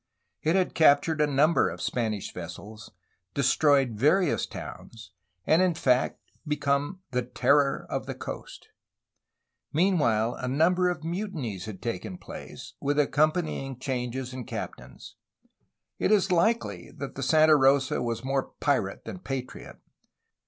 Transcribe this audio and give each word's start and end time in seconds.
It 0.41 0.55
had 0.55 0.73
captured 0.73 1.21
a 1.21 1.27
num 1.27 1.53
ber 1.53 1.69
of 1.69 1.79
Spanish 1.79 2.33
vessels, 2.33 2.89
destroyed 3.35 3.89
various 3.91 4.47
towns, 4.47 5.11
and 5.45 5.61
in 5.61 5.75
fact 5.75 6.19
become 6.47 7.01
^'the 7.13 7.29
terror 7.35 7.85
of 7.87 8.07
the 8.07 8.15
coast. 8.15 8.69
'^ 8.71 8.75
Meanwhile, 9.71 10.33
a 10.39 10.47
number 10.47 10.89
of 10.89 11.03
mutinies 11.03 11.65
had 11.65 11.83
taken 11.83 12.17
place, 12.17 12.73
with 12.81 12.97
accompanying 12.97 13.77
changes 13.77 14.33
in 14.33 14.45
captains. 14.45 15.17
It 15.99 16.11
is 16.11 16.31
likely 16.31 16.89
that 16.97 17.13
the 17.13 17.21
Santa 17.21 17.55
Rosa 17.55 18.01
was 18.01 18.23
more 18.23 18.53
pirate 18.59 19.05
than 19.05 19.19
patriot. 19.19 19.77